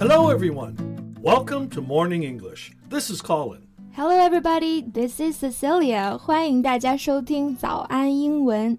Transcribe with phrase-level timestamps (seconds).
[0.00, 0.76] Hello, everyone.
[1.20, 2.72] Welcome to Morning English.
[2.88, 3.66] This is Colin.
[3.92, 4.82] Hello, everybody.
[4.82, 6.16] This is Cecilia.
[6.18, 8.78] 欢迎大家收听早安英文。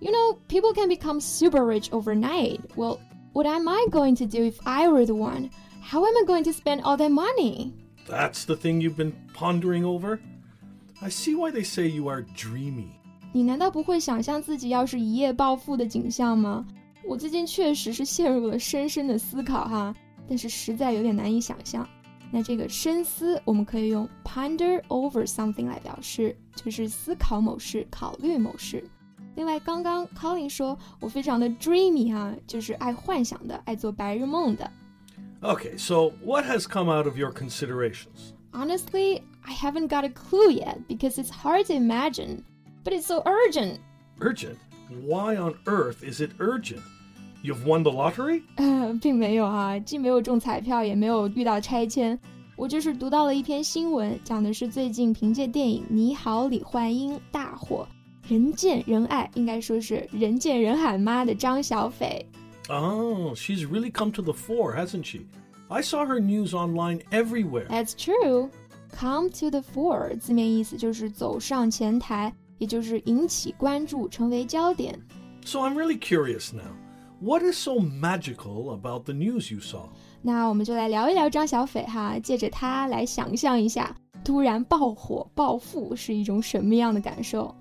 [0.00, 2.60] You know, people can become super rich overnight.
[2.76, 3.00] Well,
[3.32, 5.50] what am I going to do if I were the one?
[5.82, 7.72] How am I going to spend all that money?
[8.06, 10.18] That's the thing you've been pondering over?
[11.00, 12.88] I see why they say you are dreamy.
[13.32, 16.66] 你难道不会想象自己要是一夜暴富的景象吗？
[17.06, 19.94] 我最近确实是陷入了深深的思考哈，
[20.28, 21.86] 但是实在有点难以想象。
[22.30, 28.82] 那这个深思，我们可以用 ponder over something 来表示，就是思考某事、考虑某事。
[29.38, 34.70] 另外，刚刚 Colin 说我非常的 dreamy 哈，就是爱幻想的，爱做白日梦的。
[35.42, 38.32] Okay, so what has come out of your considerations?
[38.52, 42.44] Honestly, I haven't got a clue yet because it's hard to imagine,
[42.84, 43.78] but it's so urgent.
[44.20, 44.56] Urgent?
[45.04, 46.80] Why on earth is it urgent?
[47.42, 48.42] You've won the lottery?
[48.56, 52.18] 呃，并没有哈，既没有中彩票，也没有遇到拆迁。
[52.56, 57.86] 我就是读到了一篇新闻，讲的是最近凭借电影《你好，李焕英》大火。
[58.28, 62.26] 人见人爱，应该说是人见人喊妈的张小斐。
[62.68, 65.26] Oh, she's really come to the fore, hasn't she?
[65.68, 67.66] I saw her news online everywhere.
[67.68, 68.50] That's true.
[68.96, 74.98] Come to the fore 字面意思就是走上前台，也就是引起关注，成为焦点。
[75.44, 76.72] So I'm really curious now.
[77.20, 79.88] What is so magical about the news you saw?
[80.22, 83.94] 那我们就来聊一聊张小斐哈，借着她来想象一下，
[84.24, 87.54] 突然爆火暴富是一种什么样的感受。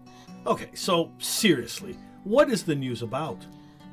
[0.48, 3.38] Okay, so seriously, what is the news about?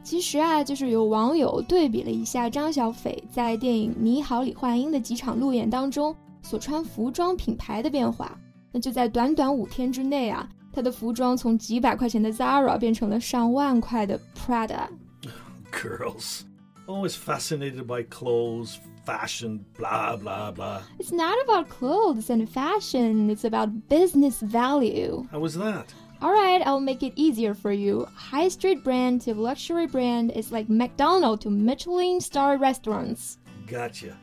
[0.03, 8.37] 其实啊，就是有网友对比了一下张小斐在电影《你好，李焕英》的几场路演当中所穿服装品牌的变化。
[8.73, 16.43] 那就在短短五天之内啊，她的服装从几百块钱的 Zara 变成了上万块的 Prada。Girls,
[16.87, 20.81] always fascinated by clothes, fashion, blah blah blah.
[20.99, 23.29] It's not about clothes and fashion.
[23.29, 25.27] It's about business value.
[25.31, 25.93] How was that?
[26.23, 28.07] All right, I'll make it easier for you.
[28.15, 33.39] High street brand to luxury brand is like McDonald's to Michelin star restaurants.
[33.67, 34.17] Gotcha.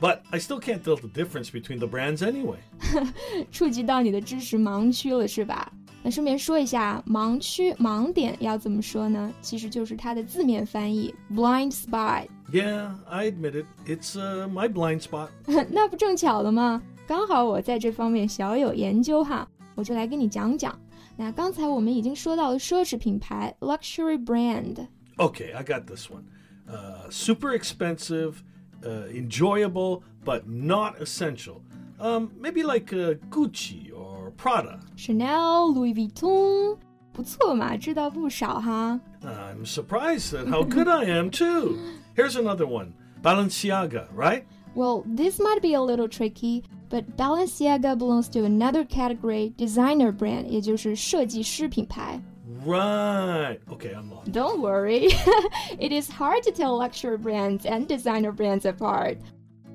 [0.00, 2.58] But I still can't tell the difference between the brands anyway.
[3.50, 5.70] 触及到你的知识盲区了，是吧？
[6.02, 9.32] 那顺便说一下，盲区、盲点要怎么说呢？
[9.40, 12.26] 其实就是它的字面翻译，blind spot。
[12.50, 13.66] Yeah, I admit it.
[13.86, 15.28] It's uh, my blind spot.
[15.70, 16.82] 那不正巧了吗？
[17.06, 20.76] 刚好我在这方面小有研究哈，我就来跟你讲讲。
[21.16, 24.86] 那刚才我们已经说到了奢侈品牌 luxury brand。
[25.18, 26.24] Okay, I got this one.
[26.66, 28.42] Uh, super expensive,
[28.84, 31.62] uh, enjoyable, but not essential.
[32.00, 34.80] Um, maybe like uh, Gucci or Prada.
[34.96, 36.78] Chanel、Louis Vuitton，
[37.12, 38.98] 不错嘛，知道不少哈。
[39.22, 41.76] I'm surprised at how good I am too.
[42.16, 42.94] Here's another one.
[43.22, 44.44] Balenciaga, right?
[44.74, 52.20] Well, this might be a little tricky, but Balenciaga belongs to another category, designer brand，也就是设计师品牌。
[52.66, 53.58] Right.
[53.68, 54.30] Okay, I'm lost.
[54.30, 55.08] Don't worry,
[55.78, 59.16] it is hard to tell luxury brands and designer brands apart.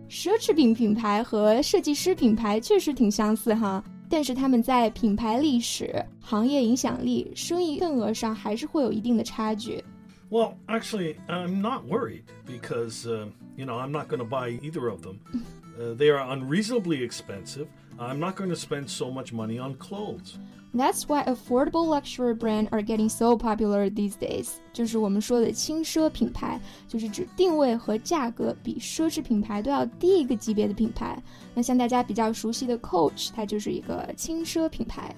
[0.09, 9.83] 奢侈品品牌和设计师品牌确实挺相似哈，但是他们在品牌历史、行业影响力、生意份额上还是会有一定的差距。
[10.29, 14.89] Well, actually, I'm not worried because, uh, you know, I'm not going to buy either
[14.89, 15.19] of them.
[15.79, 17.67] Uh, they are unreasonably expensive.
[18.00, 20.38] I'm not going to spend so much money on clothes.
[20.73, 24.50] That's why affordable luxury brands are getting so popular these days。
[24.73, 31.22] 就是我们说的轻奢品牌，就是指定位和价格比奢侈品牌都要低一个级别的品牌。
[31.55, 35.16] 那像大家比较熟悉的 Coach，它就是一个轻奢品牌。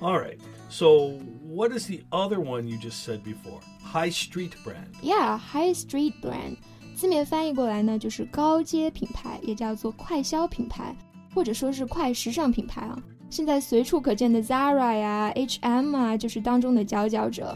[0.00, 0.38] All right.
[0.70, 3.60] So, what is the other one you just said before?
[3.82, 4.86] High street brand.
[5.02, 6.56] Yeah, high street brand，
[6.97, 10.95] 字面翻译过来呢，就是高街品牌，也叫做快消品牌，
[11.31, 12.97] 或者说是快时尚品牌啊。
[13.29, 17.55] 现在随处可见的 Zara 呀、H&M 啊，就是当中的佼佼者。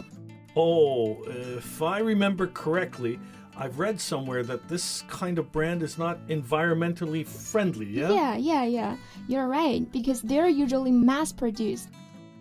[0.53, 3.17] Oh, if I remember correctly.
[3.57, 8.09] I've read somewhere that this kind of brand is not environmentally friendly, yeah?
[8.09, 8.95] Yeah, yeah, yeah.
[9.27, 11.85] You're right, because they're usually mass produced.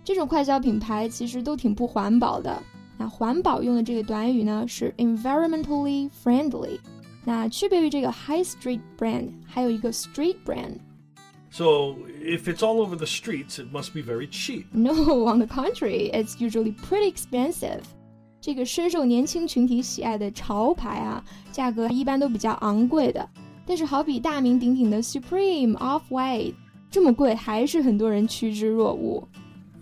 [0.05, 2.63] 这种快消品牌其实都挺不环保的，
[3.00, 6.80] 那环保用的这个短语呢是 environmentally friendly。
[7.24, 14.02] 那区别于这个 high street brand，还有一个 street brand。So if it's all over the streets, it must be
[14.02, 14.66] very cheap.
[14.72, 14.94] No,
[15.26, 17.82] on the contrary, it's usually pretty expensive.
[18.42, 23.28] 这个深受年轻群体喜爱的潮牌啊，价格一般都比较昂贵的。
[23.66, 26.54] 但是好比大名鼎鼎的 Supreme、Off-White，
[26.92, 29.28] 这么贵还是很多人趋之若鹜。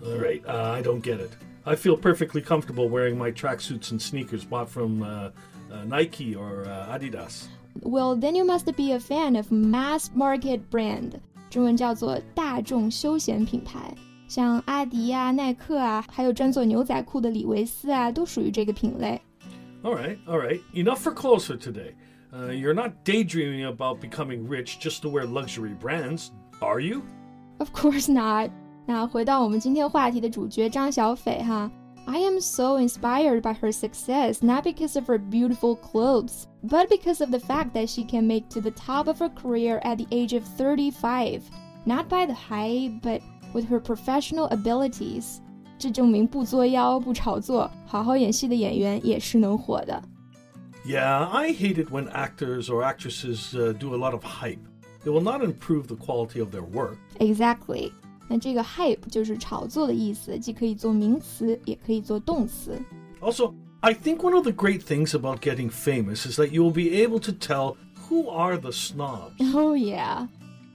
[0.02, 1.31] All right, uh, I don't get it.
[1.66, 5.30] I feel perfectly comfortable wearing my tracksuits and sneakers bought from uh,
[5.72, 7.48] uh, Nike or uh, Adidas.
[7.81, 13.94] Well, then you must be a fan of mass market brand，中文叫做大众休闲品牌。
[14.28, 19.22] 像阿迪啊、耐克啊，还有专做牛仔裤的李维斯啊，都属于这个品类。
[19.84, 20.60] All right, all right.
[20.74, 21.94] Enough for closer today.
[22.31, 26.31] Uh, you're not daydreaming about becoming rich just to wear luxury brands,
[26.62, 27.04] are you?
[27.60, 28.50] Of course not.
[28.88, 31.72] 那回到我们今天话题的主角张小斐哈，
[32.06, 37.30] I am so inspired by her success not because of her beautiful clothes, but because of
[37.30, 40.34] the fact that she can make to the top of her career at the age
[40.34, 41.42] of 35,
[41.86, 43.22] not by the height, but
[43.54, 45.38] with her professional abilities，
[45.80, 50.02] 这证明不作妖不炒作，好好演戏的演员也是能火的。
[50.86, 54.60] Yeah, I hate it when actors or actresses uh, do a lot of hype.
[55.06, 56.98] It will not improve the quality of their work.
[57.20, 57.94] Exactly.
[58.28, 62.80] 那这个 hype 就是炒作的意思，既可以做名词，也可以做动词。
[63.22, 67.04] Also, I think one of the great things about getting famous is that you will be
[67.04, 67.75] able to tell
[68.08, 69.54] who are the snobs.
[69.54, 70.28] Oh yeah.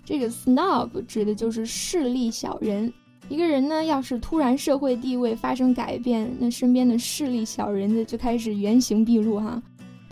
[0.05, 2.93] 这个 snob 指的就是势利小人。
[3.29, 9.63] 一个人呢，要是突然社会地位发生改变，那身边的势利小人子就开始原形毕露哈。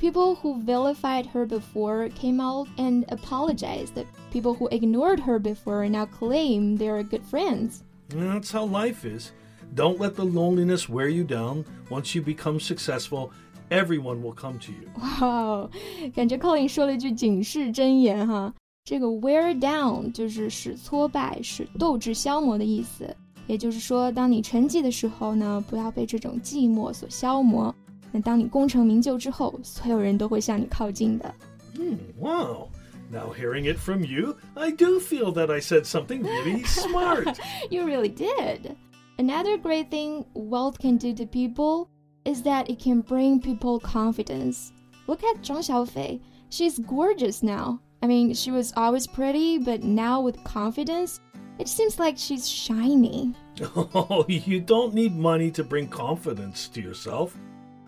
[0.00, 3.94] People who vilified her before came out and apologized.
[4.30, 7.82] People who ignored her before now claim they are good friends.
[8.10, 9.32] That's how life is.
[9.74, 11.64] Don't let the loneliness wear you down.
[11.90, 13.30] Once you become successful,
[13.70, 14.88] everyone will come to you.
[15.00, 15.70] Wow，
[16.14, 18.52] 感觉 Colin 说了一句警示箴言哈。
[18.84, 23.16] 这个 wear down 就是使挫败、使斗志消磨的意思。
[23.48, 27.74] 也就是说，当你沉寂的时候呢，不要被这种寂寞所消磨。
[28.12, 31.34] 那当你功成名就之后，所有人都会向你靠近的。
[31.76, 32.68] Hmm, wow.
[33.12, 37.38] Now, hearing it from you, I do feel that I said something really smart.
[37.70, 38.74] you really did.
[39.18, 41.88] Another great thing wealth can do to people
[42.24, 44.72] is that it can bring people confidence.
[45.06, 46.20] Look at Zhang Xiaofei.
[46.50, 47.80] She's gorgeous now.
[48.02, 51.20] I mean, she was always pretty, but now with confidence,
[51.58, 53.34] it seems like she's shiny.
[53.74, 57.36] Oh, you don't need money to bring confidence to yourself.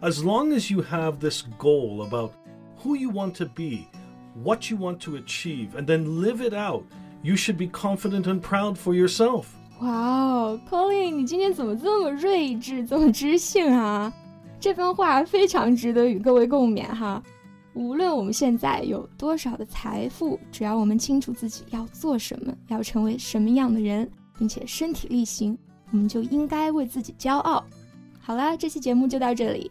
[0.03, 2.33] As long as you have this goal about
[2.83, 3.89] who you want to be,
[4.45, 6.85] what you want to achieve, and then live it out,
[7.23, 9.47] you should be confident and proud for yourself.
[9.81, 14.13] Wow, Colin，你今天怎么这么睿智，这么知性啊？
[14.61, 17.23] 这番话非常值得与各位共勉哈。
[17.75, 25.57] 无论我们现在有多少的财富，只要我们清楚自己要做什么，要成为什么样的人，并且身体力行，
[25.93, 27.65] 我们就应该为自己骄傲。
[28.21, 29.71] 好啦，这期节目就到这里。